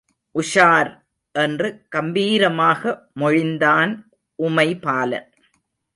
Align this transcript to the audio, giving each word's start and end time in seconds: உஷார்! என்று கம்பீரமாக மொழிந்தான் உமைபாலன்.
உஷார்! 0.35 0.89
என்று 1.35 1.67
கம்பீரமாக 1.89 2.81
மொழிந்தான் 3.19 3.93
உமைபாலன். 4.39 5.29